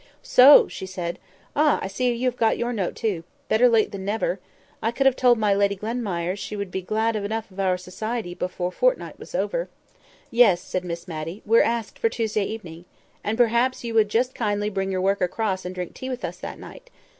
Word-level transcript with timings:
"So!" 0.23 0.67
she 0.67 0.87
said. 0.87 1.19
"Ah! 1.55 1.77
I 1.79 1.85
see 1.85 2.11
you 2.11 2.25
have 2.27 2.35
got 2.35 2.57
your 2.57 2.73
note, 2.73 2.95
too. 2.95 3.23
Better 3.49 3.69
late 3.69 3.91
than 3.91 4.03
never. 4.03 4.39
I 4.81 4.89
could 4.89 5.05
have 5.05 5.15
told 5.15 5.37
my 5.37 5.53
Lady 5.53 5.75
Glenmire 5.75 6.35
she 6.35 6.55
would 6.55 6.71
be 6.71 6.81
glad 6.81 7.15
enough 7.15 7.51
of 7.51 7.59
our 7.59 7.77
society 7.77 8.33
before 8.33 8.69
a 8.69 8.71
fortnight 8.71 9.19
was 9.19 9.35
over." 9.35 9.69
"Yes," 10.31 10.59
said 10.59 10.83
Miss 10.83 11.07
Matty, 11.07 11.43
"we're 11.45 11.61
asked 11.61 11.99
for 11.99 12.09
Tuesday 12.09 12.45
evening. 12.45 12.85
And 13.23 13.37
perhaps 13.37 13.83
you 13.83 13.93
would 13.93 14.09
just 14.09 14.33
kindly 14.33 14.71
bring 14.71 14.91
your 14.91 15.01
work 15.01 15.21
across 15.21 15.65
and 15.65 15.75
drink 15.75 15.93
tea 15.93 16.09
with 16.09 16.25
us 16.25 16.37
that 16.39 16.57
night. 16.57 16.89